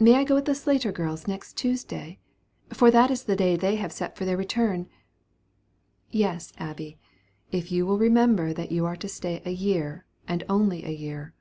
[0.00, 2.18] May I go with the Slater girls next Tuesday?
[2.72, 4.88] for that is the day they have set for their return."
[6.10, 6.96] "Yes, Abby,
[7.52, 11.34] if you will remember that you are to stay a year, and only a year."